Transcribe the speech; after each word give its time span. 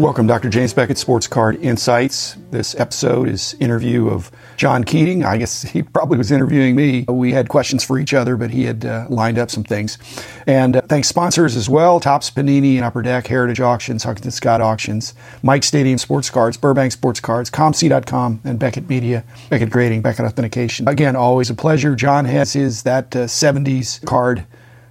Welcome, 0.00 0.26
Dr. 0.26 0.48
James 0.48 0.72
Beckett, 0.72 0.96
Sports 0.96 1.26
Card 1.26 1.56
Insights. 1.56 2.34
This 2.50 2.74
episode 2.80 3.28
is 3.28 3.54
interview 3.60 4.08
of 4.08 4.30
John 4.56 4.82
Keating. 4.82 5.26
I 5.26 5.36
guess 5.36 5.60
he 5.60 5.82
probably 5.82 6.16
was 6.16 6.32
interviewing 6.32 6.74
me. 6.74 7.04
We 7.06 7.32
had 7.32 7.50
questions 7.50 7.84
for 7.84 7.98
each 7.98 8.14
other, 8.14 8.38
but 8.38 8.50
he 8.50 8.64
had 8.64 8.86
uh, 8.86 9.04
lined 9.10 9.38
up 9.38 9.50
some 9.50 9.62
things. 9.62 9.98
And 10.46 10.76
uh, 10.76 10.80
thanks 10.88 11.08
sponsors 11.08 11.54
as 11.54 11.68
well: 11.68 12.00
Topps, 12.00 12.30
Panini, 12.30 12.76
and 12.76 12.84
Upper 12.86 13.02
Deck, 13.02 13.26
Heritage 13.26 13.60
Auctions, 13.60 14.04
Huggins 14.04 14.34
Scott 14.34 14.62
Auctions, 14.62 15.12
Mike 15.42 15.64
Stadium 15.64 15.98
Sports 15.98 16.30
Cards, 16.30 16.56
Burbank 16.56 16.92
Sports 16.92 17.20
Cards, 17.20 17.50
ComC.com, 17.50 18.40
and 18.42 18.58
Beckett 18.58 18.88
Media, 18.88 19.22
Beckett 19.50 19.68
Grading, 19.68 20.00
Beckett 20.00 20.24
Authentication. 20.24 20.88
Again, 20.88 21.14
always 21.14 21.50
a 21.50 21.54
pleasure. 21.54 21.94
John 21.94 22.24
has 22.24 22.54
his 22.54 22.84
that 22.84 23.14
uh, 23.14 23.24
70s 23.26 24.02
card 24.06 24.46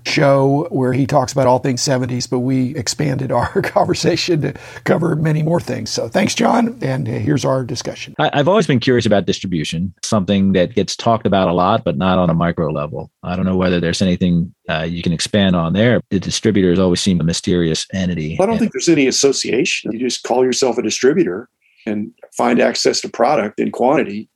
show 0.05 0.67
where 0.69 0.93
he 0.93 1.05
talks 1.05 1.31
about 1.31 1.47
all 1.47 1.59
things 1.59 1.81
70s, 1.81 2.29
but 2.29 2.39
we 2.39 2.75
expanded 2.75 3.31
our 3.31 3.61
conversation 3.63 4.41
to 4.41 4.53
cover 4.83 5.15
many 5.15 5.43
more 5.43 5.59
things. 5.59 5.89
So 5.89 6.07
thanks, 6.07 6.35
John. 6.35 6.77
And 6.81 7.07
here's 7.07 7.45
our 7.45 7.63
discussion. 7.63 8.15
I've 8.19 8.47
always 8.47 8.67
been 8.67 8.79
curious 8.79 9.05
about 9.05 9.25
distribution, 9.25 9.93
something 10.03 10.53
that 10.53 10.75
gets 10.75 10.95
talked 10.95 11.25
about 11.25 11.47
a 11.47 11.53
lot, 11.53 11.83
but 11.83 11.97
not 11.97 12.17
on 12.17 12.29
a 12.29 12.33
micro 12.33 12.71
level. 12.71 13.11
I 13.23 13.35
don't 13.35 13.45
know 13.45 13.57
whether 13.57 13.79
there's 13.79 14.01
anything 14.01 14.53
uh, 14.69 14.83
you 14.83 15.01
can 15.01 15.13
expand 15.13 15.55
on 15.55 15.73
there. 15.73 16.01
The 16.09 16.19
distributors 16.19 16.79
always 16.79 17.01
seem 17.01 17.19
a 17.19 17.23
mysterious 17.23 17.85
entity. 17.93 18.37
I 18.39 18.45
don't 18.45 18.57
think 18.57 18.71
there's 18.73 18.89
any 18.89 19.07
association. 19.07 19.91
You 19.91 19.99
just 19.99 20.23
call 20.23 20.43
yourself 20.43 20.77
a 20.77 20.81
distributor 20.81 21.49
and 21.85 22.13
find 22.35 22.59
access 22.59 23.01
to 23.01 23.09
product 23.09 23.59
in 23.59 23.71
quantity 23.71 24.29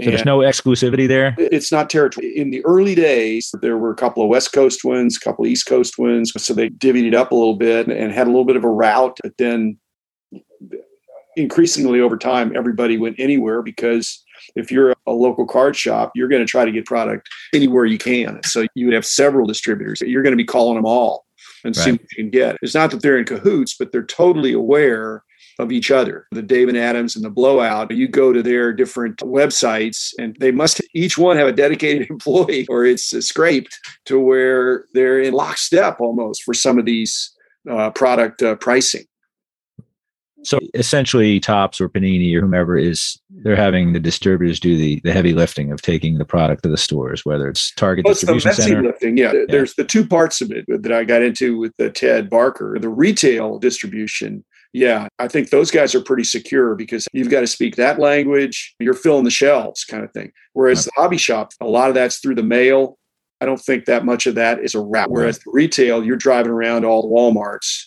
so 0.00 0.10
there's 0.10 0.24
no 0.26 0.38
exclusivity 0.38 1.08
there? 1.08 1.34
It's 1.38 1.72
not 1.72 1.88
territory. 1.88 2.36
In 2.36 2.50
the 2.50 2.64
early 2.66 2.94
days, 2.94 3.54
there 3.62 3.78
were 3.78 3.90
a 3.90 3.96
couple 3.96 4.22
of 4.22 4.28
West 4.28 4.52
Coast 4.52 4.84
ones, 4.84 5.16
a 5.16 5.20
couple 5.20 5.44
of 5.44 5.50
East 5.50 5.66
Coast 5.66 5.98
ones. 5.98 6.32
So 6.36 6.52
they 6.52 6.68
divvied 6.68 7.06
it 7.06 7.14
up 7.14 7.32
a 7.32 7.34
little 7.34 7.56
bit 7.56 7.88
and 7.88 8.12
had 8.12 8.26
a 8.26 8.30
little 8.30 8.44
bit 8.44 8.56
of 8.56 8.64
a 8.64 8.68
route. 8.68 9.18
But 9.22 9.38
then 9.38 9.78
increasingly 11.36 12.00
over 12.00 12.18
time, 12.18 12.54
everybody 12.54 12.98
went 12.98 13.16
anywhere 13.18 13.62
because 13.62 14.22
if 14.54 14.70
you're 14.70 14.94
a 15.06 15.12
local 15.12 15.46
card 15.46 15.76
shop, 15.76 16.12
you're 16.14 16.28
going 16.28 16.42
to 16.42 16.50
try 16.50 16.66
to 16.66 16.72
get 16.72 16.84
product 16.84 17.28
anywhere 17.54 17.86
you 17.86 17.98
can. 17.98 18.42
So 18.42 18.66
you 18.74 18.86
would 18.86 18.94
have 18.94 19.06
several 19.06 19.46
distributors. 19.46 20.02
You're 20.02 20.22
going 20.22 20.32
to 20.32 20.36
be 20.36 20.44
calling 20.44 20.76
them 20.76 20.86
all 20.86 21.24
and 21.64 21.76
right. 21.76 21.84
see 21.84 21.92
what 21.92 22.00
you 22.00 22.24
can 22.24 22.30
get. 22.30 22.56
It's 22.60 22.74
not 22.74 22.90
that 22.90 23.02
they're 23.02 23.18
in 23.18 23.24
cahoots, 23.24 23.76
but 23.78 23.92
they're 23.92 24.04
totally 24.04 24.52
aware 24.52 25.22
of 25.58 25.72
each 25.72 25.90
other. 25.90 26.26
The 26.32 26.42
Dave 26.42 26.68
and 26.68 26.76
Adam's 26.76 27.16
and 27.16 27.24
the 27.24 27.30
Blowout, 27.30 27.90
you 27.90 28.08
go 28.08 28.32
to 28.32 28.42
their 28.42 28.72
different 28.72 29.18
websites 29.18 30.12
and 30.18 30.36
they 30.38 30.50
must 30.50 30.80
each 30.94 31.16
one 31.16 31.36
have 31.36 31.48
a 31.48 31.52
dedicated 31.52 32.10
employee 32.10 32.66
or 32.68 32.84
it's 32.84 33.04
scraped 33.26 33.78
to 34.06 34.20
where 34.20 34.84
they're 34.92 35.20
in 35.20 35.34
lockstep 35.34 36.00
almost 36.00 36.42
for 36.42 36.54
some 36.54 36.78
of 36.78 36.84
these 36.84 37.32
uh, 37.70 37.90
product 37.90 38.42
uh, 38.42 38.54
pricing. 38.56 39.04
So 40.46 40.60
essentially, 40.74 41.40
Topps 41.40 41.80
or 41.80 41.88
Panini 41.88 42.32
or 42.36 42.40
whomever 42.40 42.78
is 42.78 43.18
they're 43.30 43.56
having 43.56 43.94
the 43.94 43.98
distributors 43.98 44.60
do 44.60 44.76
the, 44.76 45.00
the 45.02 45.12
heavy 45.12 45.32
lifting 45.32 45.72
of 45.72 45.82
taking 45.82 46.18
the 46.18 46.24
product 46.24 46.62
to 46.62 46.68
the 46.68 46.76
stores, 46.76 47.24
whether 47.24 47.48
it's 47.48 47.72
Target 47.72 48.04
well, 48.04 48.14
distribution 48.14 48.50
it's 48.50 48.58
the 48.58 48.62
center. 48.62 48.82
Lifting, 48.84 49.16
yeah. 49.16 49.32
yeah. 49.32 49.44
There's 49.48 49.74
the 49.74 49.82
two 49.82 50.06
parts 50.06 50.40
of 50.40 50.52
it 50.52 50.64
that 50.68 50.92
I 50.92 51.02
got 51.02 51.22
into 51.22 51.58
with 51.58 51.72
the 51.78 51.90
Ted 51.90 52.30
Barker, 52.30 52.78
the 52.78 52.88
retail 52.88 53.58
distribution 53.58 54.44
yeah, 54.76 55.08
I 55.18 55.26
think 55.26 55.48
those 55.48 55.70
guys 55.70 55.94
are 55.94 56.02
pretty 56.02 56.24
secure 56.24 56.74
because 56.74 57.08
you've 57.14 57.30
got 57.30 57.40
to 57.40 57.46
speak 57.46 57.76
that 57.76 57.98
language. 57.98 58.74
You're 58.78 58.92
filling 58.92 59.24
the 59.24 59.30
shelves 59.30 59.84
kind 59.84 60.04
of 60.04 60.12
thing. 60.12 60.32
Whereas 60.52 60.84
the 60.84 60.90
hobby 60.94 61.16
shop, 61.16 61.52
a 61.62 61.66
lot 61.66 61.88
of 61.88 61.94
that's 61.94 62.18
through 62.18 62.34
the 62.34 62.42
mail. 62.42 62.98
I 63.40 63.46
don't 63.46 63.60
think 63.60 63.86
that 63.86 64.04
much 64.04 64.26
of 64.26 64.34
that 64.34 64.58
is 64.58 64.74
a 64.74 64.80
wrap. 64.80 65.08
Whereas 65.08 65.38
the 65.38 65.50
retail, 65.50 66.04
you're 66.04 66.16
driving 66.16 66.52
around 66.52 66.84
all 66.84 67.00
the 67.00 67.08
Walmarts 67.08 67.86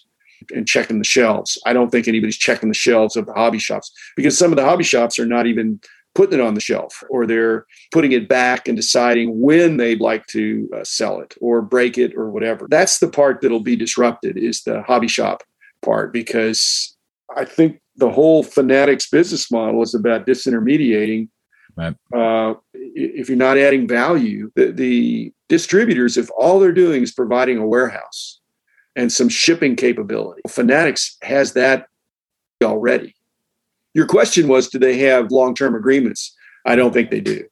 and 0.52 0.68
checking 0.68 0.98
the 0.98 1.04
shelves. 1.04 1.60
I 1.64 1.74
don't 1.74 1.92
think 1.92 2.08
anybody's 2.08 2.38
checking 2.38 2.70
the 2.70 2.76
shelves 2.76 3.16
of 3.16 3.28
the 3.28 3.34
hobby 3.34 3.60
shops 3.60 3.92
because 4.16 4.36
some 4.36 4.52
of 4.52 4.56
the 4.56 4.66
hobby 4.66 4.84
shops 4.84 5.20
are 5.20 5.28
not 5.28 5.46
even 5.46 5.80
putting 6.16 6.40
it 6.40 6.44
on 6.44 6.56
the 6.56 6.60
shelf 6.60 7.04
or 7.12 7.28
they're 7.28 7.68
putting 7.92 8.14
it 8.14 8.28
back 8.28 8.68
and 8.68 8.76
deciding 8.76 9.40
when 9.40 9.78
they'd 9.78 10.02
like 10.02 10.26
to 10.26 10.68
uh, 10.76 10.84
sell 10.84 11.20
it 11.20 11.36
or 11.40 11.62
break 11.62 12.00
it 12.00 12.16
or 12.16 12.32
whatever. 12.32 12.68
That's 12.68 12.98
the 12.98 13.10
part 13.10 13.42
that'll 13.42 13.60
be 13.60 13.76
disrupted 13.76 14.38
is 14.38 14.64
the 14.64 14.82
hobby 14.82 15.08
shop 15.08 15.44
part 15.82 16.14
because 16.14 16.96
I 17.36 17.46
think 17.46 17.82
the 17.96 18.10
whole 18.10 18.44
Fanatics 18.44 19.10
business 19.10 19.52
model 19.52 19.82
is 19.82 19.94
about 19.94 20.26
disintermediating. 20.26 21.30
Right. 21.76 21.96
Uh, 22.14 22.56
if 22.74 23.30
you're 23.30 23.38
not 23.38 23.58
adding 23.58 23.88
value, 23.88 24.52
the, 24.56 24.72
the 24.72 25.34
distributors, 25.48 26.18
if 26.18 26.30
all 26.38 26.60
they're 26.60 26.72
doing 26.72 27.04
is 27.04 27.12
providing 27.12 27.58
a 27.58 27.66
warehouse 27.66 28.40
and 28.96 29.12
some 29.12 29.30
shipping 29.30 29.76
capability, 29.76 30.42
Fanatics 30.48 31.18
has 31.22 31.54
that 31.54 31.88
already. 32.64 33.16
Your 33.94 34.06
question 34.06 34.48
was, 34.48 34.70
do 34.70 34.80
they 34.80 34.98
have 35.00 35.32
long 35.32 35.56
term 35.56 35.76
agreements? 35.76 36.36
I 36.66 36.76
don't 36.76 36.94
think 36.94 37.10
they 37.10 37.22
do 37.22 37.46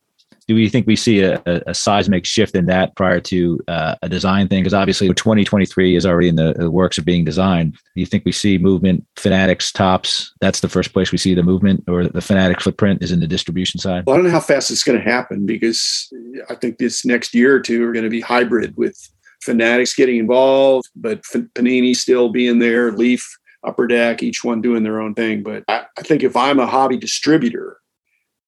do 0.48 0.56
we 0.56 0.70
think 0.70 0.88
we 0.88 0.96
see 0.96 1.22
a, 1.22 1.42
a, 1.46 1.74
seismic 1.74 2.26
shift 2.26 2.56
in 2.56 2.68
that 2.68 2.96
prior 2.96 3.20
to 3.20 3.60
uh, 3.68 3.96
a 4.02 4.08
design 4.08 4.48
thing? 4.48 4.62
Because 4.62 4.74
obviously 4.74 5.10
2023 5.10 5.98
is 5.98 6.06
already 6.06 6.30
in 6.30 6.38
the, 6.38 6.54
the, 6.54 6.72
works 6.72 6.98
of 6.98 7.04
being 7.04 7.26
designed. 7.26 7.74
Do 7.74 7.80
you 8.00 8.06
think 8.06 8.24
we 8.24 8.32
see 8.32 8.58
movement, 8.58 9.06
fanatics, 9.18 9.74
Topps? 9.74 10.34
That's 10.40 10.62
the 10.62 10.70
first 10.70 10.94
place 10.94 11.12
we 11.12 11.18
see 11.18 11.34
the 11.34 11.44
movement 11.44 11.84
or 11.88 12.08
the 12.08 12.22
fanatic 12.22 12.62
footprint 12.62 13.04
is 13.04 13.12
in 13.12 13.20
the 13.20 13.28
distribution 13.28 13.80
side? 13.80 14.06
Well, 14.06 14.16
I 14.16 14.18
don't 14.20 14.28
know 14.28 14.32
how 14.32 14.40
fast 14.40 14.72
it's 14.72 14.84
going 14.84 14.98
to 14.98 15.04
happen 15.04 15.46
because 15.46 16.12
I 16.50 16.56
think 16.56 16.78
this 16.78 17.04
next 17.04 17.34
year 17.34 17.54
or 17.54 17.60
two 17.60 17.84
are 17.88 17.92
going 17.92 18.06
to 18.06 18.10
be 18.10 18.22
hybrid 18.22 18.78
with 18.78 18.98
fanatics 19.42 19.96
getting 19.96 20.18
involved, 20.18 20.88
but 20.96 21.24
Panini 21.24 21.96
still 21.96 22.30
being 22.30 22.60
there, 22.60 22.94
Leaf, 22.94 23.38
Upper 23.66 23.86
Deck, 23.86 24.24
each 24.24 24.46
one 24.46 24.62
doing 24.62 24.84
their 24.84 25.02
own 25.02 25.14
thing. 25.14 25.44
But 25.44 25.66
I, 25.68 25.86
I 25.98 26.04
think 26.04 26.24
if 26.24 26.38
I'm 26.38 26.60
a 26.60 26.68
hobby 26.68 26.98
distributor, 26.98 27.80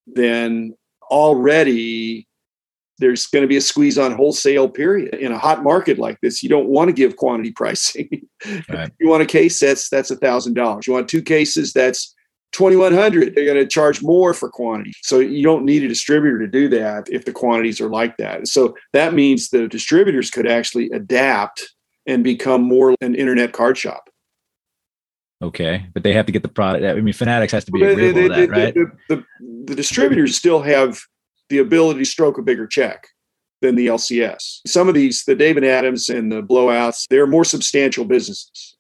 then 0.08 0.76
already 1.10 2.28
there's 3.00 3.28
going 3.28 3.44
to 3.44 3.48
be 3.48 3.58
a 3.58 3.62
squeeze 3.62 3.98
on 3.98 4.12
wholesale 4.12 4.70
period 4.70 5.16
in 5.16 5.32
a 5.32 5.38
hot 5.38 5.64
market 5.64 5.98
like 5.98 6.20
this. 6.22 6.44
You 6.44 6.50
don't 6.50 6.68
want 6.68 6.90
to 6.90 6.94
give 6.94 7.16
quantity 7.16 7.52
pricing. 7.56 8.28
Right. 8.70 8.92
you 9.00 9.10
want 9.10 9.24
a 9.24 9.26
case 9.26 9.60
that's 9.60 9.90
that's 9.90 10.12
a 10.12 10.16
thousand 10.16 10.54
dollars. 10.54 10.88
You 10.88 10.94
want 10.94 11.10
two 11.10 11.22
cases 11.22 11.74
that's 11.74 12.16
2100 12.52 13.36
they're 13.36 13.46
going 13.46 13.58
to 13.58 13.68
charge 13.68 14.02
more 14.02 14.34
for 14.34 14.50
quantity. 14.50 14.94
So 15.04 15.20
you 15.20 15.44
don't 15.44 15.66
need 15.66 15.84
a 15.84 15.88
distributor 15.88 16.40
to 16.40 16.48
do 16.48 16.68
that 16.70 17.08
if 17.10 17.26
the 17.26 17.32
quantities 17.32 17.80
are 17.80 17.90
like 17.90 18.18
that. 18.18 18.48
So 18.48 18.76
that 18.94 19.14
means 19.14 19.50
the 19.50 19.68
distributors 19.68 20.32
could 20.32 20.48
actually 20.48 20.90
adapt 20.90 21.74
and 22.08 22.24
become 22.24 22.64
more 22.64 22.96
an 23.02 23.14
internet 23.14 23.52
card 23.52 23.78
shop 23.78 24.10
Okay, 25.42 25.86
but 25.94 26.04
they 26.04 26.14
have 26.14 26.26
to 26.26 26.32
get 26.34 26.44
the 26.44 26.50
product. 26.50 26.86
I 26.86 27.00
mean, 27.00 27.14
Fanatics 27.14 27.54
has 27.54 27.64
to 27.66 27.72
be 27.72 27.82
agreeable 27.82 28.22
to 28.22 28.28
do 28.28 28.48
that, 28.48 28.50
right? 28.50 28.74
The, 28.74 28.92
the, 29.08 29.24
the, 29.66 29.76
distributors 29.76 30.36
still 30.36 30.62
have 30.62 31.00
the 31.48 31.60
ability 31.60 32.00
to 32.00 32.06
stroke 32.06 32.38
a 32.38 32.42
bigger 32.42 32.68
check 32.68 33.08
than 33.62 33.76
the 33.76 33.88
LCS. 33.88 34.60
Some 34.68 34.90
of 34.90 34.96
these, 34.96 35.24
the 35.24 35.36
Dave 35.36 35.56
and 35.56 35.66
Adam's 35.66 36.10
and 36.10 36.30
the 36.30 36.42
blowouts, 36.42 37.08
they're 37.10 37.28
more 37.28 37.46
substantial 37.46 38.04
businesses. 38.04 38.76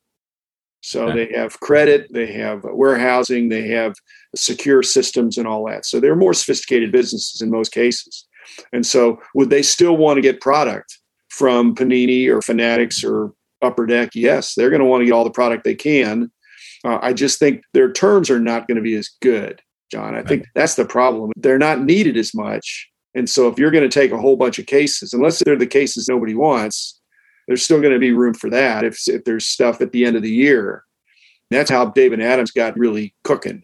So 0.81 1.07
okay. 1.07 1.25
they 1.25 1.37
have 1.37 1.59
credit, 1.61 2.07
they 2.11 2.31
have 2.33 2.63
warehousing, 2.63 3.49
they 3.49 3.67
have 3.69 3.95
secure 4.35 4.83
systems 4.83 5.37
and 5.37 5.47
all 5.47 5.65
that. 5.67 5.85
So 5.85 5.99
they're 5.99 6.15
more 6.15 6.33
sophisticated 6.33 6.91
businesses 6.91 7.41
in 7.41 7.49
most 7.49 7.71
cases. 7.71 8.27
And 8.73 8.85
so 8.85 9.21
would 9.33 9.49
they 9.49 9.61
still 9.61 9.95
want 9.95 10.17
to 10.17 10.21
get 10.21 10.41
product 10.41 10.99
from 11.29 11.75
Panini 11.75 12.27
or 12.27 12.41
Fanatics 12.41 13.03
or 13.03 13.33
Upper 13.61 13.85
Deck? 13.85 14.11
Yes, 14.13 14.55
they're 14.55 14.69
going 14.69 14.81
to 14.81 14.85
want 14.85 15.01
to 15.01 15.05
get 15.05 15.13
all 15.13 15.23
the 15.23 15.29
product 15.29 15.63
they 15.63 15.75
can 15.75 16.31
uh, 16.85 16.99
I 17.01 17.13
just 17.13 17.39
think 17.39 17.63
their 17.73 17.91
terms 17.91 18.29
are 18.29 18.39
not 18.39 18.67
going 18.67 18.77
to 18.77 18.81
be 18.81 18.95
as 18.95 19.09
good, 19.21 19.61
John. 19.91 20.15
I 20.15 20.23
think 20.23 20.45
that's 20.55 20.75
the 20.75 20.85
problem. 20.85 21.31
They're 21.35 21.57
not 21.57 21.81
needed 21.81 22.17
as 22.17 22.33
much. 22.33 22.89
And 23.15 23.29
so 23.29 23.47
if 23.47 23.57
you're 23.57 23.71
going 23.71 23.89
to 23.89 23.99
take 23.99 24.11
a 24.11 24.17
whole 24.17 24.37
bunch 24.37 24.59
of 24.59 24.65
cases, 24.65 25.13
unless 25.13 25.39
they're 25.39 25.55
the 25.55 25.67
cases 25.67 26.07
nobody 26.07 26.35
wants, 26.35 26.99
there's 27.47 27.63
still 27.63 27.81
going 27.81 27.93
to 27.93 27.99
be 27.99 28.11
room 28.11 28.33
for 28.33 28.49
that 28.51 28.83
if, 28.85 29.07
if 29.07 29.23
there's 29.23 29.45
stuff 29.45 29.81
at 29.81 29.91
the 29.91 30.05
end 30.05 30.15
of 30.15 30.21
the 30.21 30.31
year. 30.31 30.83
That's 31.49 31.71
how 31.71 31.87
Dave 31.87 32.13
and 32.13 32.21
Adam's 32.21 32.51
got 32.51 32.77
really 32.77 33.15
cooking 33.23 33.63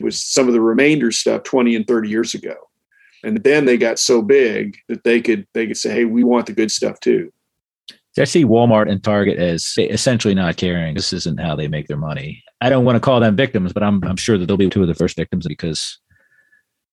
was 0.00 0.22
some 0.22 0.46
of 0.48 0.54
the 0.54 0.60
remainder 0.60 1.10
stuff 1.10 1.42
20 1.42 1.74
and 1.76 1.86
30 1.86 2.08
years 2.08 2.34
ago. 2.34 2.54
And 3.24 3.42
then 3.42 3.64
they 3.64 3.76
got 3.76 3.98
so 3.98 4.22
big 4.22 4.76
that 4.88 5.04
they 5.04 5.20
could 5.20 5.46
they 5.52 5.66
could 5.66 5.76
say, 5.76 5.92
hey, 5.92 6.04
we 6.04 6.22
want 6.22 6.46
the 6.46 6.52
good 6.52 6.70
stuff 6.70 7.00
too. 7.00 7.32
I 8.18 8.24
see 8.24 8.44
Walmart 8.44 8.90
and 8.90 9.02
Target 9.02 9.38
as 9.38 9.74
essentially 9.76 10.34
not 10.34 10.56
caring. 10.56 10.94
This 10.94 11.12
isn't 11.12 11.40
how 11.40 11.54
they 11.54 11.68
make 11.68 11.86
their 11.86 11.96
money. 11.96 12.42
I 12.60 12.70
don't 12.70 12.84
want 12.84 12.96
to 12.96 13.00
call 13.00 13.20
them 13.20 13.36
victims, 13.36 13.72
but 13.72 13.82
I'm 13.82 14.02
I'm 14.04 14.16
sure 14.16 14.38
that 14.38 14.46
they'll 14.46 14.56
be 14.56 14.70
two 14.70 14.82
of 14.82 14.88
the 14.88 14.94
first 14.94 15.16
victims 15.16 15.46
because 15.46 15.98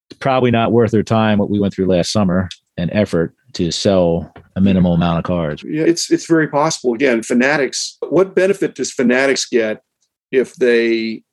it's 0.10 0.20
probably 0.20 0.52
not 0.52 0.72
worth 0.72 0.92
their 0.92 1.04
time 1.04 1.40
what 1.40 1.50
we 1.50 1.60
went 1.60 1.74
through 1.74 1.88
last 1.88 2.12
summer 2.12 2.50
and 2.78 2.92
effort 2.94 3.36
to 3.54 3.72
sell 3.72 4.34
a 4.56 4.62
minimal 4.62 4.94
amount 4.94 5.20
of 5.20 5.24
cards. 5.24 5.64
Yeah, 5.64 5.84
it's 5.84 6.12
it's 6.12 6.28
very 6.28 6.48
possible. 6.48 6.94
Again, 6.94 7.24
Fanatics. 7.24 7.98
What 8.10 8.36
benefit 8.36 8.76
does 8.76 8.92
Fanatics 8.92 9.46
get 9.46 9.82
if 10.32 10.56
they 10.56 11.24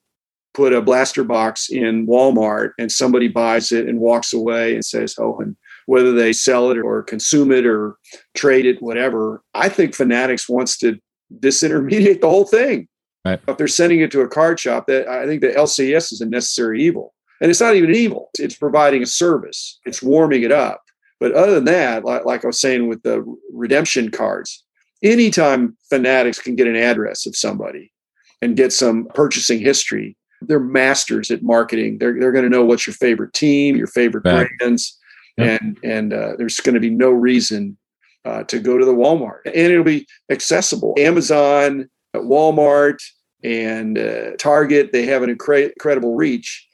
put 0.52 0.72
a 0.72 0.82
blaster 0.82 1.24
box 1.24 1.68
in 1.70 2.06
Walmart 2.06 2.72
and 2.78 2.90
somebody 2.90 3.28
buys 3.28 3.72
it 3.72 3.88
and 3.88 4.00
walks 4.00 4.32
away 4.32 4.74
and 4.74 4.84
says, 4.84 5.16
"Oh," 5.18 5.38
and 5.38 5.56
whether 5.90 6.12
they 6.12 6.32
sell 6.32 6.70
it 6.70 6.78
or 6.78 7.02
consume 7.02 7.50
it 7.50 7.66
or 7.66 7.96
trade 8.36 8.64
it, 8.64 8.80
whatever. 8.80 9.42
I 9.54 9.68
think 9.68 9.92
Fanatics 9.92 10.48
wants 10.48 10.78
to 10.78 10.96
disintermediate 11.40 12.20
the 12.20 12.30
whole 12.30 12.44
thing. 12.46 12.86
Right. 13.24 13.40
If 13.48 13.56
they're 13.56 13.66
sending 13.66 14.00
it 14.00 14.12
to 14.12 14.20
a 14.20 14.28
card 14.28 14.60
shop, 14.60 14.86
that 14.86 15.08
I 15.08 15.26
think 15.26 15.40
the 15.40 15.48
LCS 15.48 16.12
is 16.12 16.20
a 16.20 16.26
necessary 16.26 16.80
evil. 16.80 17.12
And 17.40 17.50
it's 17.50 17.60
not 17.60 17.74
even 17.74 17.90
an 17.90 17.96
evil. 17.96 18.30
It's 18.38 18.54
providing 18.54 19.02
a 19.02 19.06
service. 19.06 19.80
It's 19.84 20.00
warming 20.00 20.44
it 20.44 20.52
up. 20.52 20.80
But 21.18 21.32
other 21.32 21.56
than 21.56 21.64
that, 21.64 22.04
like, 22.04 22.24
like 22.24 22.44
I 22.44 22.46
was 22.46 22.60
saying 22.60 22.86
with 22.88 23.02
the 23.02 23.24
redemption 23.52 24.12
cards, 24.12 24.64
anytime 25.02 25.76
fanatics 25.88 26.38
can 26.38 26.54
get 26.54 26.68
an 26.68 26.76
address 26.76 27.26
of 27.26 27.34
somebody 27.34 27.92
and 28.40 28.56
get 28.56 28.72
some 28.72 29.08
purchasing 29.12 29.58
history, 29.58 30.16
they're 30.40 30.60
masters 30.60 31.32
at 31.32 31.42
marketing. 31.42 31.98
They're, 31.98 32.16
they're 32.18 32.32
going 32.32 32.44
to 32.44 32.48
know 32.48 32.64
what's 32.64 32.86
your 32.86 32.94
favorite 32.94 33.32
team, 33.32 33.74
your 33.74 33.88
favorite 33.88 34.24
Right. 34.24 34.46
brands, 34.60 34.96
Yep. 35.36 35.60
and 35.62 35.78
and 35.82 36.12
uh, 36.12 36.32
there's 36.36 36.60
going 36.60 36.74
to 36.74 36.80
be 36.80 36.90
no 36.90 37.10
reason 37.10 37.76
uh, 38.24 38.44
to 38.44 38.58
go 38.58 38.78
to 38.78 38.84
the 38.84 38.94
Walmart, 38.94 39.40
and 39.46 39.56
it'll 39.56 39.84
be 39.84 40.06
accessible. 40.30 40.94
Amazon, 40.98 41.88
uh, 42.14 42.18
Walmart, 42.18 42.98
and 43.42 43.98
uh, 43.98 44.36
Target 44.38 44.92
they 44.92 45.06
have 45.06 45.22
an 45.22 45.34
incre- 45.34 45.68
incredible 45.68 46.14
reach, 46.14 46.66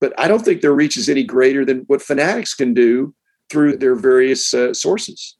but 0.00 0.12
I 0.18 0.28
don't 0.28 0.44
think 0.44 0.60
their 0.60 0.74
reach 0.74 0.96
is 0.96 1.08
any 1.08 1.24
greater 1.24 1.64
than 1.64 1.80
what 1.86 2.02
Fanatics 2.02 2.54
can 2.54 2.74
do 2.74 3.14
through 3.50 3.76
their 3.76 3.94
various 3.94 4.54
uh, 4.54 4.72
sources. 4.72 5.36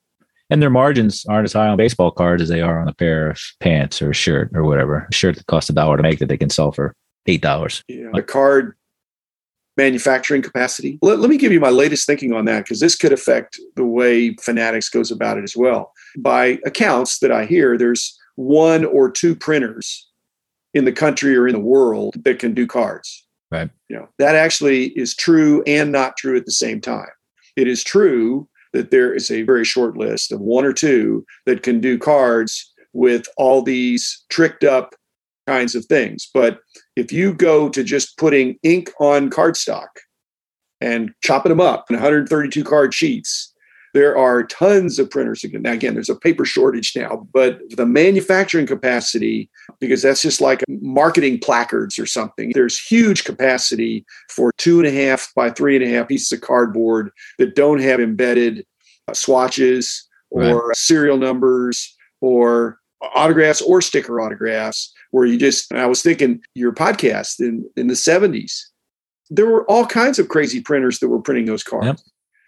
And 0.50 0.60
their 0.60 0.70
margins 0.70 1.24
aren't 1.28 1.44
as 1.44 1.52
high 1.52 1.68
on 1.68 1.76
baseball 1.76 2.10
cards 2.10 2.42
as 2.42 2.48
they 2.48 2.60
are 2.60 2.80
on 2.80 2.88
a 2.88 2.94
pair 2.94 3.30
of 3.30 3.40
pants 3.60 4.02
or 4.02 4.10
a 4.10 4.14
shirt 4.14 4.50
or 4.52 4.64
whatever. 4.64 5.06
A 5.08 5.14
shirt 5.14 5.36
that 5.36 5.46
costs 5.46 5.70
a 5.70 5.72
dollar 5.72 5.96
to 5.96 6.02
make 6.02 6.18
that 6.18 6.26
they 6.26 6.36
can 6.36 6.50
sell 6.50 6.72
for 6.72 6.94
eight 7.26 7.40
dollars. 7.40 7.84
know, 7.88 8.10
the 8.14 8.22
card 8.22 8.74
manufacturing 9.76 10.42
capacity. 10.42 10.98
Let, 11.02 11.20
let 11.20 11.30
me 11.30 11.36
give 11.36 11.52
you 11.52 11.60
my 11.60 11.70
latest 11.70 12.06
thinking 12.06 12.32
on 12.32 12.44
that 12.46 12.64
because 12.64 12.80
this 12.80 12.96
could 12.96 13.12
affect 13.12 13.58
the 13.76 13.84
way 13.84 14.34
Fanatics 14.40 14.88
goes 14.88 15.10
about 15.10 15.38
it 15.38 15.44
as 15.44 15.56
well. 15.56 15.92
By 16.18 16.58
accounts 16.66 17.18
that 17.20 17.32
I 17.32 17.44
hear, 17.46 17.78
there's 17.78 18.18
one 18.36 18.84
or 18.84 19.10
two 19.10 19.34
printers 19.34 20.08
in 20.74 20.84
the 20.84 20.92
country 20.92 21.36
or 21.36 21.46
in 21.46 21.54
the 21.54 21.60
world 21.60 22.14
that 22.24 22.38
can 22.38 22.54
do 22.54 22.66
cards. 22.66 23.26
Right. 23.50 23.70
You 23.88 23.96
know, 23.96 24.08
that 24.18 24.36
actually 24.36 24.88
is 24.90 25.14
true 25.14 25.62
and 25.66 25.90
not 25.90 26.16
true 26.16 26.36
at 26.36 26.46
the 26.46 26.52
same 26.52 26.80
time. 26.80 27.08
It 27.56 27.66
is 27.66 27.82
true 27.82 28.48
that 28.72 28.92
there 28.92 29.12
is 29.12 29.30
a 29.30 29.42
very 29.42 29.64
short 29.64 29.96
list 29.96 30.30
of 30.30 30.40
one 30.40 30.64
or 30.64 30.72
two 30.72 31.26
that 31.46 31.62
can 31.62 31.80
do 31.80 31.98
cards 31.98 32.72
with 32.92 33.26
all 33.36 33.62
these 33.62 34.24
tricked 34.28 34.62
up 34.62 34.94
kinds 35.46 35.74
of 35.74 35.84
things. 35.86 36.28
But 36.32 36.60
if 36.96 37.12
you 37.12 37.32
go 37.32 37.68
to 37.68 37.84
just 37.84 38.16
putting 38.16 38.58
ink 38.62 38.90
on 39.00 39.30
cardstock 39.30 39.88
and 40.80 41.12
chopping 41.22 41.50
them 41.50 41.60
up 41.60 41.86
in 41.90 41.96
132 41.96 42.64
card 42.64 42.94
sheets, 42.94 43.52
there 43.92 44.16
are 44.16 44.44
tons 44.44 44.98
of 44.98 45.10
printers. 45.10 45.42
Again, 45.42 45.62
now, 45.62 45.72
again, 45.72 45.94
there's 45.94 46.08
a 46.08 46.14
paper 46.14 46.44
shortage 46.44 46.92
now, 46.94 47.26
but 47.32 47.60
the 47.70 47.86
manufacturing 47.86 48.66
capacity, 48.66 49.50
because 49.80 50.02
that's 50.02 50.22
just 50.22 50.40
like 50.40 50.62
marketing 50.68 51.40
placards 51.40 51.98
or 51.98 52.06
something, 52.06 52.52
there's 52.54 52.78
huge 52.78 53.24
capacity 53.24 54.04
for 54.28 54.52
two 54.58 54.78
and 54.78 54.86
a 54.86 54.92
half 54.92 55.32
by 55.34 55.50
three 55.50 55.76
and 55.76 55.84
a 55.84 55.88
half 55.88 56.08
pieces 56.08 56.30
of 56.32 56.40
cardboard 56.40 57.10
that 57.38 57.56
don't 57.56 57.80
have 57.80 58.00
embedded 58.00 58.64
uh, 59.08 59.14
swatches 59.14 60.08
or 60.30 60.72
serial 60.74 61.16
numbers 61.16 61.96
or 62.20 62.78
autographs 63.14 63.60
or 63.62 63.80
sticker 63.80 64.20
autographs 64.20 64.92
where 65.10 65.26
you 65.26 65.36
just 65.38 65.72
i 65.74 65.86
was 65.86 66.02
thinking 66.02 66.40
your 66.54 66.72
podcast 66.72 67.40
in 67.40 67.68
in 67.76 67.86
the 67.86 67.94
70s 67.94 68.52
there 69.30 69.46
were 69.46 69.64
all 69.70 69.86
kinds 69.86 70.18
of 70.18 70.28
crazy 70.28 70.60
printers 70.60 70.98
that 70.98 71.08
were 71.08 71.20
printing 71.20 71.46
those 71.46 71.62
cards 71.62 71.86
Yep. 71.86 71.98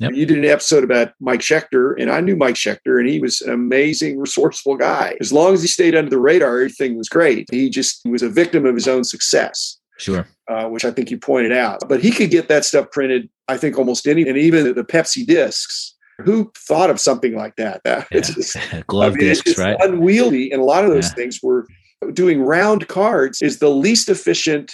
Yep. 0.01 0.13
you 0.15 0.27
did 0.27 0.39
an 0.39 0.45
episode 0.45 0.83
about 0.85 1.13
mike 1.21 1.41
schechter 1.41 1.95
and 2.01 2.11
i 2.11 2.21
knew 2.21 2.37
mike 2.37 2.57
schechter 2.57 2.99
and 2.99 3.09
he 3.09 3.21
was 3.21 3.41
an 3.43 3.53
amazing 3.53 4.19
resourceful 4.27 4.77
guy 4.77 5.17
as 5.21 5.33
long 5.33 5.55
as 5.55 5.63
he 5.63 5.69
stayed 5.69 5.95
under 5.95 6.11
the 6.11 6.19
radar 6.19 6.57
everything 6.57 6.97
was 6.97 7.09
great 7.09 7.49
he 7.51 7.69
just 7.71 8.01
was 8.07 8.23
a 8.23 8.29
victim 8.29 8.67
of 8.67 8.75
his 8.75 8.89
own 8.89 9.05
success 9.05 9.79
Sure. 9.99 10.27
uh, 10.49 10.65
which 10.69 10.85
I 10.85 10.91
think 10.91 11.13
you 11.13 11.19
pointed 11.19 11.53
out. 11.53 11.87
But 11.89 12.03
he 12.03 12.11
could 12.11 12.31
get 12.31 12.49
that 12.49 12.65
stuff 12.65 12.91
printed, 12.91 13.29
I 13.47 13.57
think, 13.57 13.79
almost 13.79 14.09
any, 14.09 14.27
and 14.27 14.37
even 14.37 14.75
the 14.75 14.83
Pepsi 14.83 15.25
discs. 15.25 15.95
Who 16.25 16.51
thought 16.59 16.91
of 16.91 16.99
something 16.99 17.37
like 17.37 17.55
that? 17.57 17.83
Yeah. 17.87 18.05
it's 18.11 18.35
just, 18.35 18.57
Glove 18.89 19.13
I 19.13 19.17
mean, 19.17 19.29
discs, 19.29 19.57
right? 19.59 19.77
unwieldy, 19.79 20.51
and 20.51 20.61
a 20.61 20.65
lot 20.65 20.85
of 20.85 20.91
those 20.91 21.09
Yeah. 21.11 21.15
things 21.15 21.39
were 21.41 21.69
doing 22.13 22.43
round 22.43 22.89
cards 22.89 23.41
is 23.43 23.59
the 23.59 23.71
least 23.71 24.09
efficient 24.09 24.73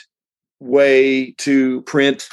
way 0.61 1.33
to 1.39 1.83
print 1.83 2.29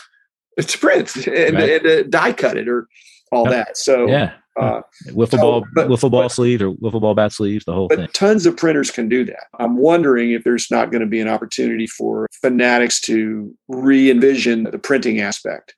to 0.60 0.78
print 0.78 1.16
and, 1.28 1.56
Right. 1.56 1.70
and 1.70 1.86
uh, 1.86 2.04
die 2.04 2.34
cut 2.34 2.58
it 2.58 2.68
or 2.68 2.88
all 3.32 3.44
Yep. 3.46 3.52
that. 3.54 3.78
So 3.78 4.08
yeah. 4.08 4.34
uh, 4.60 4.82
Wiffle 5.10 5.32
so, 5.32 5.38
ball, 5.38 5.66
but- 5.74 5.88
wiffle 5.90 6.10
ball 6.10 6.24
but- 6.24 6.32
sleeves 6.32 6.62
or 6.62 6.72
wiffle 6.72 7.02
ball 7.02 7.14
bat 7.14 7.34
sleeves, 7.34 7.66
the 7.66 7.74
whole 7.74 7.90
thing. 7.90 8.00
but 8.00 8.14
tons 8.14 8.46
of 8.46 8.56
printers 8.56 8.90
can 8.92 9.10
do 9.10 9.26
that. 9.26 9.44
I'm 9.60 9.78
wondering 9.78 10.32
if 10.32 10.44
there's 10.44 10.72
not 10.72 10.92
going 10.92 11.02
to 11.02 11.08
be 11.08 11.20
an 11.20 11.28
opportunity 11.28 11.88
for 11.88 12.28
fanatics 12.42 13.02
to 13.02 13.54
re 13.68 14.10
envision 14.10 14.64
the 14.64 14.80
printing 14.80 15.20
aspect. 15.20 15.76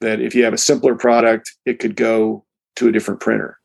That 0.00 0.20
if 0.20 0.34
you 0.34 0.44
have 0.44 0.54
a 0.54 0.58
simpler 0.58 0.94
product, 0.94 1.52
it 1.66 1.78
could 1.78 1.94
go 1.94 2.46
to 2.76 2.88
a 2.88 2.92
different 2.92 3.20
printer. 3.20 3.58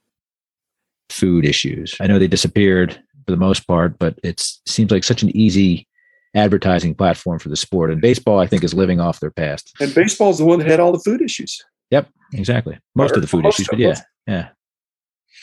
Food 1.09 1.45
issues. 1.45 1.95
I 2.01 2.07
know 2.07 2.19
they 2.19 2.27
disappeared 2.27 3.01
for 3.25 3.31
the 3.31 3.37
most 3.37 3.67
part, 3.67 3.97
but 3.99 4.19
it 4.23 4.39
seems 4.67 4.91
like 4.91 5.03
such 5.03 5.23
an 5.23 5.35
easy 5.35 5.87
advertising 6.35 6.93
platform 6.93 7.39
for 7.39 7.49
the 7.49 7.55
sport. 7.55 7.91
And 7.91 8.01
baseball, 8.01 8.39
I 8.39 8.47
think, 8.47 8.63
is 8.63 8.73
living 8.73 8.99
off 8.99 9.19
their 9.19 9.31
past. 9.31 9.73
And 9.79 9.93
baseball 9.93 10.29
is 10.29 10.37
the 10.37 10.45
one 10.45 10.59
that 10.59 10.67
had 10.67 10.79
all 10.79 10.91
the 10.91 10.99
food 10.99 11.21
issues. 11.21 11.63
Yep, 11.91 12.09
exactly. 12.33 12.77
Most 12.93 13.11
Or 13.11 13.15
of 13.15 13.21
the 13.21 13.27
food 13.27 13.45
issues, 13.45 13.67
but 13.67 13.79
yeah, 13.79 13.99
yeah. 14.27 14.49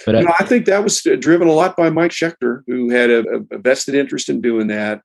But 0.05 0.17
You 0.17 0.21
uh, 0.21 0.25
know, 0.25 0.35
I 0.39 0.45
think 0.45 0.67
that 0.67 0.83
was 0.83 1.03
driven 1.19 1.49
a 1.49 1.53
lot 1.53 1.77
by 1.77 1.91
Mike 1.91 2.11
Schechter, 2.11 2.63
who 2.67 2.91
had 2.91 3.11
a, 3.11 3.25
a 3.51 3.59
vested 3.59 3.95
interest 3.95 4.29
in 4.29 4.41
doing 4.41 4.67
that. 4.69 5.03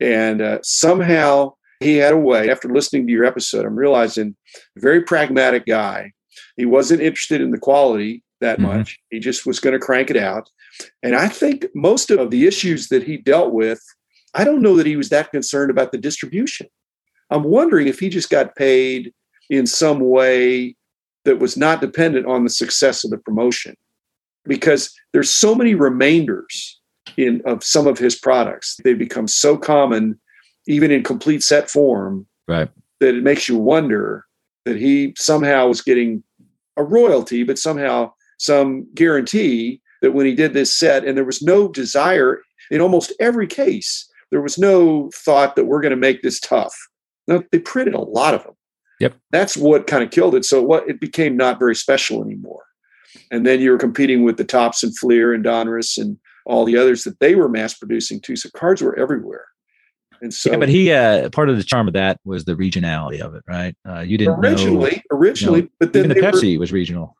And 0.00 0.40
uh, 0.40 0.58
somehow 0.62 1.54
he 1.80 1.96
had 1.96 2.12
a 2.12 2.18
way, 2.18 2.50
after 2.50 2.68
listening 2.68 3.06
to 3.06 3.12
your 3.12 3.24
episode, 3.24 3.64
I'm 3.64 3.76
realizing 3.76 4.36
very 4.76 5.02
pragmatic 5.02 5.66
guy. 5.66 6.12
He 6.56 6.66
wasn't 6.66 7.02
interested 7.02 7.40
in 7.40 7.50
the 7.50 7.58
quality 7.58 8.22
that 8.40 8.58
Mhm. 8.58 8.62
much. 8.62 8.98
He 9.10 9.18
just 9.18 9.46
was 9.46 9.60
going 9.60 9.72
to 9.72 9.84
crank 9.84 10.10
it 10.10 10.16
out. 10.16 10.50
And 11.02 11.14
I 11.16 11.28
think 11.28 11.66
most 11.74 12.10
of 12.10 12.30
the 12.30 12.46
issues 12.46 12.88
that 12.88 13.02
he 13.02 13.16
dealt 13.16 13.52
with, 13.52 13.82
I 14.34 14.44
don't 14.44 14.62
know 14.62 14.76
that 14.76 14.86
he 14.86 14.96
was 14.96 15.08
that 15.08 15.30
concerned 15.30 15.70
about 15.70 15.92
the 15.92 15.98
distribution. 15.98 16.68
I'm 17.30 17.44
wondering 17.44 17.88
if 17.88 17.98
he 17.98 18.08
just 18.08 18.30
got 18.30 18.56
paid 18.56 19.12
in 19.50 19.66
some 19.66 20.00
way 20.00 20.76
that 21.24 21.38
was 21.38 21.56
not 21.56 21.80
dependent 21.80 22.26
on 22.26 22.44
the 22.44 22.50
success 22.50 23.04
of 23.04 23.10
the 23.10 23.18
promotion 23.18 23.74
because 24.44 24.94
there's 25.12 25.30
so 25.30 25.54
many 25.54 25.74
remainders 25.74 26.80
in 27.16 27.42
of 27.44 27.64
some 27.64 27.86
of 27.86 27.98
his 27.98 28.14
products 28.14 28.76
they 28.84 28.94
become 28.94 29.26
so 29.26 29.56
common 29.56 30.18
even 30.66 30.90
in 30.90 31.02
complete 31.02 31.42
set 31.42 31.70
form 31.70 32.26
right, 32.46 32.68
that 33.00 33.14
it 33.14 33.22
makes 33.22 33.48
you 33.48 33.56
wonder 33.56 34.24
that 34.66 34.76
he 34.76 35.14
somehow 35.16 35.66
was 35.66 35.80
getting 35.80 36.22
a 36.76 36.84
royalty 36.84 37.42
but 37.42 37.58
somehow 37.58 38.12
some 38.38 38.86
guarantee 38.94 39.80
that 40.02 40.12
when 40.12 40.26
he 40.26 40.34
did 40.34 40.52
this 40.54 40.74
set 40.74 41.04
and 41.04 41.16
there 41.16 41.24
was 41.24 41.42
no 41.42 41.68
desire 41.68 42.40
in 42.70 42.80
almost 42.80 43.12
every 43.20 43.46
case 43.46 44.08
there 44.30 44.40
was 44.42 44.58
no 44.58 45.10
thought 45.14 45.56
that 45.56 45.64
we're 45.64 45.80
going 45.80 45.90
to 45.90 45.96
make 45.96 46.22
this 46.22 46.40
tough 46.40 46.74
no, 47.26 47.42
they 47.52 47.58
printed 47.58 47.94
a 47.94 48.00
lot 48.00 48.34
of 48.34 48.42
them 48.44 48.54
Yep. 49.00 49.14
that's 49.30 49.56
what 49.56 49.86
kind 49.86 50.02
of 50.02 50.10
killed 50.10 50.34
it 50.34 50.44
so 50.44 50.62
what 50.62 50.88
it 50.88 51.00
became 51.00 51.36
not 51.36 51.58
very 51.58 51.74
special 51.76 52.24
anymore 52.24 52.62
and 53.30 53.46
then 53.46 53.60
you 53.60 53.70
were 53.70 53.78
competing 53.78 54.24
with 54.24 54.36
the 54.38 54.44
topps 54.44 54.82
and 54.82 54.96
fleer 54.98 55.32
and 55.32 55.44
donruss 55.44 55.98
and 55.98 56.16
all 56.46 56.64
the 56.64 56.76
others 56.76 57.04
that 57.04 57.20
they 57.20 57.34
were 57.36 57.48
mass 57.48 57.74
producing 57.74 58.20
too 58.20 58.34
so 58.36 58.48
cards 58.56 58.82
were 58.82 58.98
everywhere 58.98 59.44
and 60.20 60.34
so 60.34 60.50
yeah. 60.50 60.56
But 60.56 60.68
he, 60.68 60.90
uh, 60.90 61.28
part 61.30 61.48
of 61.48 61.56
the 61.58 61.62
charm 61.62 61.86
of 61.86 61.94
that 61.94 62.18
was 62.24 62.44
the 62.44 62.56
regionality 62.56 63.20
of 63.20 63.36
it, 63.36 63.44
right? 63.46 63.76
Uh, 63.88 64.00
you 64.00 64.18
didn't 64.18 64.40
originally 64.40 65.00
originally 65.12 65.62
know, 65.62 65.68
but 65.78 65.92
then 65.92 66.06
even 66.06 66.08
the 66.08 66.14
they 66.20 66.26
were- 66.26 66.32
Pepsi 66.32 66.58
was 66.58 66.72
regional 66.72 67.14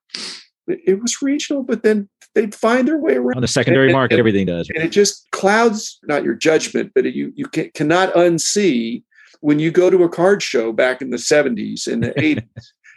it 0.69 1.01
was 1.01 1.21
regional, 1.23 1.63
but 1.63 1.83
then 1.83 2.09
they'd 2.35 2.55
find 2.55 2.87
their 2.87 2.99
way 2.99 3.15
around. 3.17 3.37
on 3.37 3.43
the 3.43 3.49
secondary 3.49 3.87
And- 3.89 3.93
market. 3.95 4.15
and- 4.15 4.19
Everything 4.21 4.47
does. 4.47 4.69
And 4.75 4.83
it 4.85 4.91
just 4.91 5.27
clouds 5.33 5.99
not 6.05 6.25
your 6.25 6.35
judgment, 6.35 6.93
but 6.95 7.05
you 7.13 7.33
you 7.35 7.47
can, 7.47 7.71
cannot 7.75 8.13
unsee 8.15 9.03
when 9.41 9.59
you 9.59 9.71
go 9.71 9.89
to 9.91 10.03
a 10.03 10.09
card 10.09 10.43
show 10.43 10.73
back 10.73 11.01
in 11.01 11.11
the 11.11 11.17
70s 11.17 11.87
and 11.87 12.03
the 12.03 12.11
80s 12.19 12.43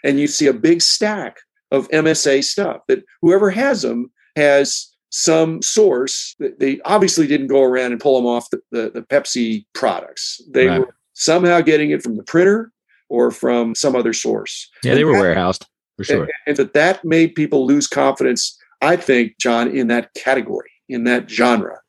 and 0.03 0.19
you 0.19 0.27
see 0.27 0.47
a 0.47 0.53
big 0.53 0.81
stack 0.81 1.37
of 1.71 1.87
MSA 1.89 2.43
stuff 2.43 2.81
that 2.87 3.03
whoever 3.21 3.49
has 3.51 3.83
them 3.83 4.11
has 4.35 4.87
some 5.09 5.61
source 5.61 6.35
that 6.39 6.59
they 6.59 6.79
obviously 6.85 7.27
didn't 7.27 7.47
go 7.47 7.61
around 7.63 7.91
and 7.91 8.01
pull 8.01 8.15
them 8.15 8.25
off 8.25 8.49
the, 8.49 8.59
the, 8.71 8.89
the 8.93 9.01
Pepsi 9.01 9.65
products. 9.73 10.41
They 10.49 10.67
Right. 10.67 10.79
were 10.81 10.95
somehow 11.13 11.61
getting 11.61 11.91
it 11.91 12.01
from 12.01 12.15
the 12.17 12.23
printer 12.23 12.71
or 13.09 13.29
from 13.31 13.75
some 13.75 13.95
other 13.95 14.13
source. 14.13 14.69
Yeah, 14.83 14.95
they 14.95 15.03
were 15.03 15.11
warehoused 15.13 15.65
for 15.97 16.03
sure. 16.03 16.23
and, 16.23 16.31
and 16.47 16.57
that 16.57 16.73
that 16.73 17.05
made 17.05 17.35
people 17.35 17.65
lose 17.65 17.87
confidence 17.87 18.57
i 18.81 18.95
think 18.95 19.37
john 19.37 19.75
in 19.75 19.87
that 19.87 20.13
category 20.13 20.71
in 20.89 21.03
that 21.03 21.29
genre 21.29 21.79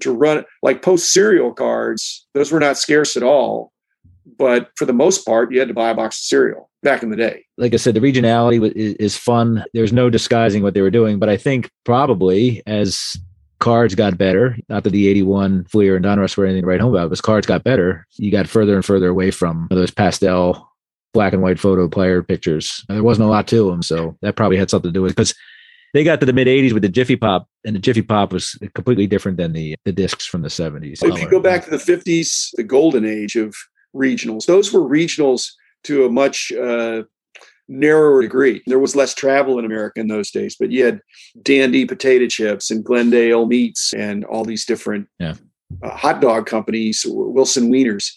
to 0.00 0.12
run 0.12 0.44
like 0.62 0.82
post 0.82 1.12
cereal 1.12 1.52
cards 1.52 2.26
those 2.34 2.50
were 2.50 2.60
not 2.60 2.78
scarce 2.78 3.16
at 3.16 3.22
all 3.22 3.72
but 4.38 4.70
for 4.76 4.84
the 4.84 4.92
most 4.92 5.26
part 5.26 5.52
you 5.52 5.58
had 5.58 5.68
to 5.68 5.74
buy 5.74 5.90
a 5.90 5.94
box 5.94 6.18
of 6.18 6.24
cereal 6.24 6.70
back 6.82 7.02
in 7.02 7.10
the 7.10 7.16
day 7.16 7.44
like 7.62 7.74
I 7.74 7.76
said, 7.76 7.94
the 7.94 8.00
regionality 8.00 8.72
is, 8.74 8.94
is 8.94 9.16
fun. 9.16 9.64
There's 9.72 9.92
no 9.92 10.10
disguising 10.10 10.64
what 10.64 10.74
they 10.74 10.80
were 10.80 10.90
doing, 10.90 11.20
but 11.20 11.28
I 11.28 11.36
think 11.36 11.70
probably 11.84 12.60
as 12.66 13.16
cards 13.60 13.94
got 13.94 14.18
better, 14.18 14.58
not 14.68 14.82
that 14.82 14.90
the 14.90 15.06
81 15.06 15.64
Fleer 15.66 15.94
and 15.94 16.04
Donruss 16.04 16.36
were 16.36 16.44
anything 16.44 16.62
to 16.62 16.66
write 16.66 16.80
home 16.80 16.92
about, 16.92 17.08
but 17.08 17.12
as 17.12 17.20
cards 17.20 17.46
got 17.46 17.62
better, 17.62 18.04
you 18.14 18.32
got 18.32 18.48
further 18.48 18.74
and 18.74 18.84
further 18.84 19.08
away 19.08 19.30
from 19.30 19.68
those 19.70 19.92
pastel 19.92 20.71
black 21.12 21.32
and 21.32 21.42
white 21.42 21.58
photo 21.58 21.88
player 21.88 22.22
pictures. 22.22 22.84
There 22.88 23.02
wasn't 23.02 23.26
a 23.26 23.30
lot 23.30 23.46
to 23.48 23.70
them. 23.70 23.82
So 23.82 24.16
that 24.22 24.36
probably 24.36 24.56
had 24.56 24.70
something 24.70 24.88
to 24.88 24.92
do 24.92 25.02
with 25.02 25.12
it 25.12 25.16
because 25.16 25.34
they 25.92 26.04
got 26.04 26.20
to 26.20 26.26
the 26.26 26.32
mid 26.32 26.46
80s 26.46 26.72
with 26.72 26.82
the 26.82 26.88
Jiffy 26.88 27.16
Pop, 27.16 27.48
and 27.64 27.76
the 27.76 27.80
Jiffy 27.80 28.02
Pop 28.02 28.32
was 28.32 28.58
completely 28.74 29.06
different 29.06 29.36
than 29.36 29.52
the, 29.52 29.76
the 29.84 29.92
discs 29.92 30.26
from 30.26 30.42
the 30.42 30.48
70s. 30.48 31.02
If 31.02 31.20
you 31.20 31.28
go 31.28 31.40
back 31.40 31.64
to 31.64 31.70
the 31.70 31.76
50s, 31.76 32.50
the 32.54 32.62
golden 32.62 33.04
age 33.04 33.36
of 33.36 33.54
regionals, 33.94 34.46
those 34.46 34.72
were 34.72 34.80
regionals 34.80 35.50
to 35.84 36.06
a 36.06 36.10
much 36.10 36.50
uh, 36.52 37.02
narrower 37.68 38.22
degree. 38.22 38.62
There 38.66 38.78
was 38.78 38.96
less 38.96 39.14
travel 39.14 39.58
in 39.58 39.64
America 39.64 40.00
in 40.00 40.08
those 40.08 40.30
days, 40.30 40.56
but 40.58 40.70
you 40.70 40.84
had 40.84 41.00
Dan-Dee 41.42 41.86
potato 41.86 42.26
chips 42.26 42.70
and 42.70 42.84
Glendale 42.84 43.46
meats 43.46 43.92
and 43.92 44.24
all 44.24 44.44
these 44.44 44.64
different 44.64 45.08
yeah. 45.18 45.34
uh, 45.82 45.90
hot 45.90 46.20
dog 46.20 46.46
companies, 46.46 47.04
Wilson 47.06 47.70
Wieners. 47.70 48.12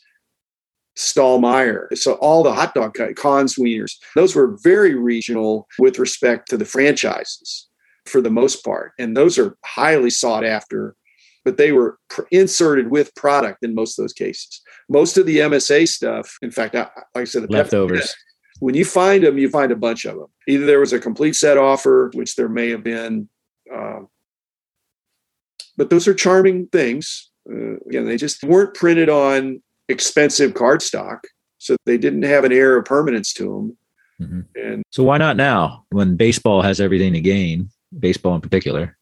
Stahl-Meyer. 0.95 1.89
So 1.93 2.13
all 2.13 2.43
the 2.43 2.53
hot 2.53 2.73
dog 2.73 2.97
cons 3.15 3.55
Wieners, 3.55 3.95
those 4.15 4.35
were 4.35 4.57
very 4.63 4.95
regional 4.95 5.67
with 5.79 5.99
respect 5.99 6.49
to 6.49 6.57
the 6.57 6.65
franchises 6.65 7.67
for 8.05 8.21
the 8.21 8.29
most 8.29 8.63
part. 8.63 8.93
And 8.97 9.15
those 9.15 9.37
are 9.37 9.57
highly 9.65 10.09
sought 10.09 10.45
after, 10.45 10.95
but 11.43 11.57
they 11.57 11.71
were 11.71 11.97
pr- 12.09 12.23
inserted 12.31 12.91
with 12.91 13.13
product 13.15 13.63
in 13.63 13.75
most 13.75 13.97
of 13.97 14.03
those 14.03 14.13
cases. 14.13 14.61
Most 14.89 15.17
of 15.17 15.25
the 15.25 15.39
MSA 15.39 15.87
stuff, 15.87 16.37
in 16.41 16.51
fact, 16.51 16.75
like 16.75 16.89
I 17.15 17.23
said, 17.23 17.43
the 17.43 17.51
leftovers. 17.51 18.15
When 18.59 18.75
you 18.75 18.85
find 18.85 19.23
them, 19.23 19.37
you 19.37 19.49
find 19.49 19.71
a 19.71 19.75
bunch 19.75 20.05
of 20.05 20.15
them. 20.15 20.27
Either 20.47 20.65
there 20.65 20.79
was 20.79 20.93
a 20.93 20.99
complete 20.99 21.35
set 21.35 21.57
offer, 21.57 22.09
which 22.13 22.35
there 22.35 22.47
may 22.47 22.69
have 22.69 22.83
been, 22.83 23.27
um, 23.73 24.07
but 25.75 25.89
those 25.89 26.07
are 26.07 26.13
charming 26.13 26.67
things. 26.67 27.31
Uh, 27.49 27.75
again, 27.89 28.05
they 28.05 28.17
just 28.17 28.43
weren't 28.43 28.73
printed 28.73 29.09
on 29.09 29.61
expensive 29.89 30.53
cardstock, 30.53 31.19
so 31.57 31.75
they 31.85 31.97
didn't 31.97 32.23
have 32.23 32.43
an 32.43 32.51
air 32.51 32.77
of 32.77 32.85
permanence 32.85 33.33
to 33.33 33.43
them. 33.43 33.77
Mm-hmm. 34.21 34.41
And 34.55 34.83
so, 34.91 35.03
why 35.03 35.17
not 35.17 35.37
now 35.37 35.85
when 35.89 36.15
baseball 36.15 36.61
has 36.61 36.79
everything 36.79 37.13
to 37.13 37.21
gain, 37.21 37.69
baseball 37.99 38.35
in 38.35 38.41
particular? 38.41 38.97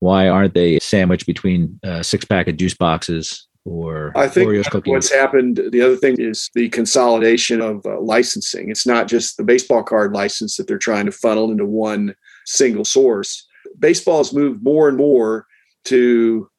Why 0.00 0.28
aren't 0.28 0.54
they 0.54 0.78
sandwiched 0.80 1.26
between 1.26 1.78
a 1.82 2.04
six 2.04 2.24
pack 2.24 2.48
of 2.48 2.56
juice 2.56 2.74
boxes 2.74 3.46
or 3.64 4.12
I 4.14 4.28
think 4.28 4.50
what's 4.86 5.10
happened? 5.10 5.60
The 5.70 5.80
other 5.80 5.96
thing 5.96 6.16
is 6.18 6.50
the 6.54 6.68
consolidation 6.68 7.62
of 7.62 7.84
uh, 7.86 7.98
licensing. 8.00 8.70
It's 8.70 8.86
not 8.86 9.08
just 9.08 9.36
the 9.36 9.44
baseball 9.44 9.82
card 9.82 10.12
license 10.12 10.56
that 10.56 10.66
they're 10.66 10.76
trying 10.76 11.06
to 11.06 11.12
funnel 11.12 11.50
into 11.50 11.64
one 11.64 12.14
single 12.44 12.84
source. 12.84 13.46
Baseball 13.78 14.18
has 14.18 14.34
moved 14.34 14.62
more 14.62 14.88
and 14.88 14.98
more 14.98 15.46
to 15.86 16.50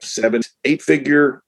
seven, 0.00 0.42
eight 0.64 0.80
figure 0.80 1.41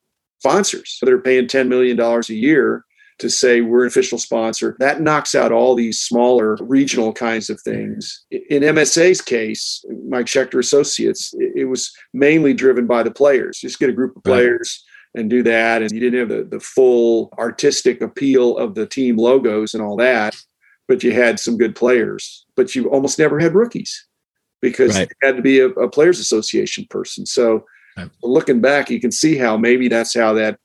sponsors. 0.45 0.99
They're 1.01 1.19
paying 1.19 1.47
$10 1.47 1.69
million 1.69 1.99
a 1.99 2.21
year 2.29 2.85
to 3.19 3.31
say 3.31 3.63
we're 3.63 3.83
an 3.83 3.89
official 3.89 4.19
sponsor. 4.19 4.77
That 4.79 5.01
knocks 5.01 5.35
out 5.35 5.53
all 5.53 5.75
these 5.75 6.01
smaller 6.01 6.59
regional 6.61 7.15
kinds 7.15 7.49
of 7.49 7.59
things. 7.63 8.25
In 8.31 8.63
MSA's 8.63 9.23
case, 9.23 9.83
Mike 10.07 10.27
Schechter 10.27 10.59
Associates, 10.59 11.33
it 11.39 11.67
was 11.69 11.93
mainly 12.13 12.53
driven 12.53 12.87
by 12.87 13.03
the 13.03 13.11
players. 13.11 13.59
Just 13.59 13.79
get 13.79 13.89
a 13.89 13.95
group 13.95 14.17
of 14.17 14.25
players 14.25 14.85
right. 15.15 15.21
and 15.23 15.31
do 15.31 15.43
that. 15.45 15.81
And 15.81 15.91
you 15.93 16.01
didn't 16.01 16.19
have 16.19 16.29
the, 16.29 16.45
the 16.45 16.61
full 16.61 17.33
artistic 17.39 18.03
appeal 18.03 18.59
of 18.59 18.75
the 18.75 18.87
team 18.87 19.17
logos 19.17 19.73
and 19.73 19.83
all 19.83 19.97
that, 19.97 20.37
but 20.89 21.03
you 21.03 21.13
had 21.13 21.41
some 21.41 21.57
good 21.57 21.75
players. 21.75 22.45
But 22.55 22.75
you 22.75 22.91
almost 22.91 23.19
never 23.19 23.39
had 23.39 23.55
rookies 23.55 24.07
because 24.61 24.95
right. 24.95 25.11
had 25.23 25.37
to 25.37 25.43
be 25.43 25.61
a, 25.61 25.69
a 25.69 25.89
players 25.89 26.19
association 26.19 26.87
person. 26.91 27.25
So 27.25 27.65
looking 28.23 28.61
back, 28.61 28.91
you 28.91 29.01
can 29.01 29.13
see 29.13 29.37
how 29.37 29.57
maybe 29.57 29.89
that's 29.89 30.15
how 30.15 30.33
that 30.35 30.59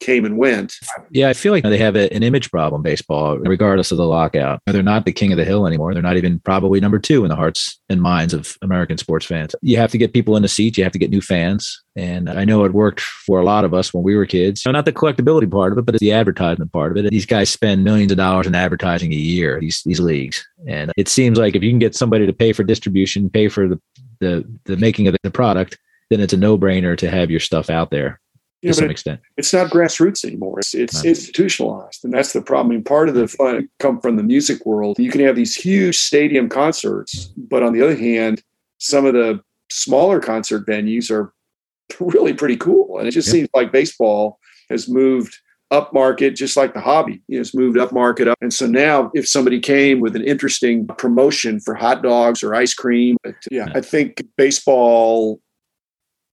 came 0.00 0.24
and 0.24 0.36
went. 0.36 0.74
Yeah, 1.10 1.28
I 1.28 1.32
feel 1.32 1.52
like 1.52 1.62
they 1.62 1.78
have 1.78 1.96
an 1.96 2.22
image 2.22 2.50
problem, 2.50 2.82
baseball, 2.82 3.38
regardless 3.38 3.90
of 3.90 3.98
the 3.98 4.06
lockout. 4.06 4.60
They're 4.66 4.82
not 4.82 5.06
the 5.06 5.12
king 5.12 5.32
of 5.32 5.38
the 5.38 5.44
hill 5.44 5.66
anymore. 5.66 5.94
They're 5.94 6.02
not 6.02 6.16
even 6.16 6.40
probably 6.40 6.80
number 6.80 6.98
two 6.98 7.24
in 7.24 7.30
the 7.30 7.36
hearts 7.36 7.80
and 7.88 8.02
minds 8.02 8.34
of 8.34 8.56
American 8.60 8.98
sports 8.98 9.24
fans. 9.24 9.54
You 9.62 9.76
have 9.78 9.90
to 9.92 9.98
get 9.98 10.12
people 10.12 10.36
in 10.36 10.42
the 10.42 10.48
seats, 10.48 10.76
you 10.76 10.84
have 10.84 10.92
to 10.92 10.98
get 10.98 11.10
new 11.10 11.20
fans. 11.20 11.82
And 11.96 12.28
I 12.28 12.44
know 12.44 12.64
it 12.64 12.74
worked 12.74 13.00
for 13.00 13.40
a 13.40 13.44
lot 13.44 13.64
of 13.64 13.72
us 13.72 13.94
when 13.94 14.02
we 14.02 14.16
were 14.16 14.26
kids. 14.26 14.62
So 14.62 14.70
not 14.70 14.84
the 14.84 14.92
collectability 14.92 15.50
part 15.50 15.72
of 15.72 15.78
it, 15.78 15.86
but 15.86 15.94
it's 15.94 16.00
the 16.00 16.12
advertisement 16.12 16.72
part 16.72 16.90
of 16.90 17.04
it. 17.04 17.10
These 17.10 17.26
guys 17.26 17.50
spend 17.50 17.84
millions 17.84 18.12
of 18.12 18.18
dollars 18.18 18.46
in 18.46 18.54
advertising 18.54 19.12
a 19.12 19.16
year, 19.16 19.60
these, 19.60 19.82
these 19.84 20.00
leagues. 20.00 20.46
And 20.66 20.92
it 20.96 21.08
seems 21.08 21.38
like 21.38 21.54
if 21.54 21.62
you 21.62 21.70
can 21.70 21.78
get 21.78 21.94
somebody 21.94 22.26
to 22.26 22.32
pay 22.32 22.52
for 22.52 22.64
distribution, 22.64 23.30
pay 23.30 23.48
for 23.48 23.68
the, 23.68 23.80
the, 24.20 24.44
the 24.64 24.76
making 24.76 25.06
of 25.08 25.16
the 25.22 25.30
product, 25.30 25.78
then 26.10 26.20
it's 26.20 26.32
a 26.32 26.36
no 26.36 26.58
brainer 26.58 26.96
to 26.98 27.10
have 27.10 27.30
your 27.30 27.40
stuff 27.40 27.70
out 27.70 27.90
there 27.90 28.20
to 28.64 28.74
some 28.74 28.90
extent. 28.90 29.20
It's 29.36 29.52
not 29.52 29.70
grassroots 29.70 30.24
anymore. 30.24 30.60
It's, 30.60 30.74
it's 30.74 31.04
institutionalized, 31.04 32.04
and 32.04 32.12
that's 32.12 32.32
the 32.32 32.42
problem. 32.42 32.72
I 32.72 32.74
mean, 32.76 32.84
part 32.84 33.08
of 33.08 33.14
the 33.14 33.28
fun 33.28 33.68
come 33.78 34.00
from 34.00 34.16
the 34.16 34.22
music 34.22 34.64
world. 34.64 34.98
You 34.98 35.10
can 35.10 35.20
have 35.20 35.36
these 35.36 35.54
huge 35.54 35.98
stadium 35.98 36.48
concerts, 36.48 37.32
but 37.36 37.62
on 37.62 37.72
the 37.72 37.82
other 37.82 37.96
hand, 37.96 38.42
some 38.78 39.06
of 39.06 39.14
the 39.14 39.40
smaller 39.70 40.20
concert 40.20 40.66
venues 40.66 41.10
are 41.10 41.32
really 42.00 42.32
pretty 42.32 42.56
cool, 42.56 42.98
and 42.98 43.06
it 43.06 43.12
just 43.12 43.30
seems 43.30 43.48
like 43.54 43.72
baseball 43.72 44.38
has 44.70 44.88
moved 44.88 45.38
up 45.70 45.92
market, 45.92 46.36
just 46.36 46.56
like 46.56 46.72
the 46.72 46.80
hobby 46.80 47.22
you 47.26 47.36
know, 47.36 47.40
it's 47.40 47.54
moved 47.54 47.78
up 47.78 47.92
market 47.92 48.28
up. 48.28 48.38
And 48.40 48.52
so 48.52 48.66
now, 48.66 49.10
if 49.14 49.26
somebody 49.26 49.58
came 49.58 49.98
with 50.00 50.14
an 50.14 50.22
interesting 50.22 50.86
promotion 50.86 51.58
for 51.58 51.74
hot 51.74 52.02
dogs 52.02 52.42
or 52.42 52.54
ice 52.54 52.74
cream, 52.74 53.16
yeah, 53.50 53.68
I 53.74 53.80
think 53.80 54.22
baseball 54.36 55.40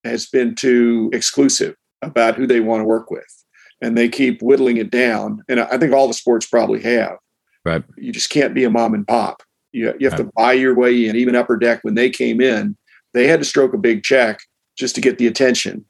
has 0.03 0.27
been 0.27 0.55
too 0.55 1.09
exclusive 1.13 1.75
about 2.01 2.35
who 2.35 2.47
they 2.47 2.59
want 2.59 2.81
to 2.81 2.85
work 2.85 3.11
with. 3.11 3.43
And 3.81 3.97
they 3.97 4.09
keep 4.09 4.41
whittling 4.41 4.77
it 4.77 4.91
down. 4.91 5.43
And 5.49 5.59
I 5.59 5.77
think 5.77 5.93
all 5.93 6.07
the 6.07 6.13
sports 6.13 6.45
probably 6.45 6.81
have. 6.83 7.17
Right. 7.65 7.83
You 7.97 8.11
just 8.11 8.29
can't 8.29 8.53
be 8.53 8.63
a 8.63 8.69
mom 8.69 8.93
and 8.93 9.07
pop. 9.07 9.43
You, 9.71 9.93
you 9.99 10.09
have 10.09 10.19
right. 10.19 10.25
to 10.25 10.31
buy 10.35 10.53
your 10.53 10.75
way 10.75 11.07
in. 11.07 11.15
Even 11.15 11.35
Upper 11.35 11.57
Deck, 11.57 11.79
when 11.83 11.95
they 11.95 12.09
came 12.09 12.41
in, 12.41 12.75
they 13.13 13.27
had 13.27 13.39
to 13.39 13.45
stroke 13.45 13.73
a 13.73 13.77
big 13.77 14.03
check 14.03 14.39
just 14.75 14.95
to 14.95 15.01
get 15.01 15.17
the 15.17 15.27
attention 15.27 15.85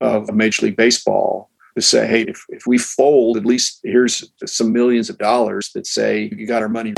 of 0.00 0.32
Major 0.34 0.66
League 0.66 0.76
Baseball 0.76 1.50
to 1.74 1.82
say, 1.82 2.06
hey, 2.06 2.22
if, 2.22 2.44
if 2.48 2.66
we 2.66 2.78
fold, 2.78 3.36
at 3.36 3.44
least 3.44 3.80
here's 3.82 4.30
some 4.46 4.72
millions 4.72 5.10
of 5.10 5.18
dollars 5.18 5.70
that 5.72 5.86
say 5.86 6.30
you 6.36 6.46
got 6.46 6.62
our 6.62 6.68
money. 6.68 6.94